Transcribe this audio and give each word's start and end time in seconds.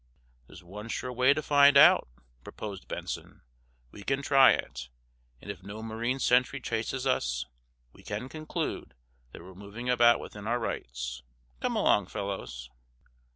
"There's 0.47 0.63
one 0.63 0.87
sure 0.89 1.13
way 1.13 1.35
to 1.35 1.43
find 1.43 1.77
out," 1.77 2.07
proposed 2.43 2.87
Benson. 2.87 3.41
"We 3.91 4.01
can 4.01 4.23
try 4.23 4.53
it, 4.53 4.89
and, 5.39 5.51
if 5.51 5.61
no 5.61 5.83
marine 5.83 6.17
sentry 6.17 6.59
chases 6.59 7.05
us, 7.05 7.45
we 7.93 8.01
can 8.01 8.27
conclude 8.27 8.95
that 9.31 9.43
we're 9.43 9.53
moving 9.53 9.91
about 9.91 10.19
within 10.19 10.47
our 10.47 10.57
rights. 10.57 11.21
Come 11.59 11.75
along, 11.75 12.07
fellows." 12.07 12.71